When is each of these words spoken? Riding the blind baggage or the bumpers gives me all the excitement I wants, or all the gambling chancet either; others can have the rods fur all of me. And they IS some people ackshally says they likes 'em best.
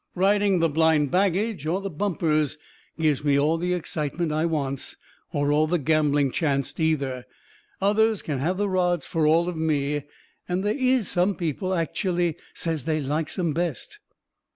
Riding 0.15 0.57
the 0.61 0.67
blind 0.67 1.11
baggage 1.11 1.67
or 1.67 1.79
the 1.79 1.91
bumpers 1.91 2.57
gives 2.97 3.23
me 3.23 3.37
all 3.37 3.59
the 3.59 3.75
excitement 3.75 4.31
I 4.31 4.47
wants, 4.47 4.97
or 5.31 5.51
all 5.51 5.67
the 5.67 5.77
gambling 5.77 6.31
chancet 6.31 6.79
either; 6.79 7.25
others 7.79 8.23
can 8.23 8.39
have 8.39 8.57
the 8.57 8.67
rods 8.67 9.05
fur 9.05 9.27
all 9.27 9.47
of 9.47 9.55
me. 9.55 10.05
And 10.49 10.63
they 10.63 10.75
IS 10.75 11.07
some 11.07 11.35
people 11.35 11.69
ackshally 11.69 12.33
says 12.55 12.85
they 12.85 12.99
likes 12.99 13.37
'em 13.37 13.53
best. 13.53 13.99